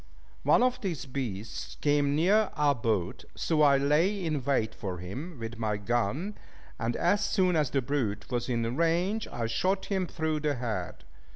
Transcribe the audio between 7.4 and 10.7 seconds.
as the brute was in range, I shot him through the